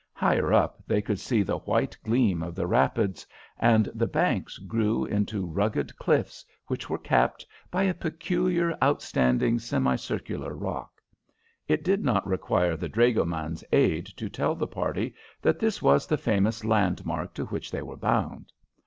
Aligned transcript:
Higher 0.13 0.51
up 0.51 0.81
they 0.87 0.99
could 0.99 1.19
see 1.19 1.43
the 1.43 1.59
white 1.59 1.95
gleam 2.03 2.41
of 2.41 2.55
the 2.55 2.65
rapids, 2.65 3.23
and 3.59 3.85
the 3.93 4.07
banks 4.07 4.57
grew 4.57 5.05
into 5.05 5.45
rugged 5.45 5.95
cliffs, 5.95 6.43
which 6.65 6.89
were 6.89 6.97
capped 6.97 7.45
by 7.69 7.83
a 7.83 7.93
peculiar, 7.93 8.75
outstanding, 8.83 9.59
semicircular 9.59 10.55
rock. 10.55 10.99
It 11.67 11.83
did 11.83 12.03
not 12.03 12.25
require 12.25 12.75
the 12.75 12.89
dragoman's 12.89 13.63
aid 13.71 14.07
to 14.17 14.27
tell 14.27 14.55
the 14.55 14.65
party 14.65 15.13
that 15.39 15.59
this 15.59 15.83
was 15.83 16.07
the 16.07 16.17
famous 16.17 16.65
landmark 16.65 17.35
to 17.35 17.45
which 17.45 17.69
they 17.69 17.83
were 17.83 17.95
bound. 17.95 18.51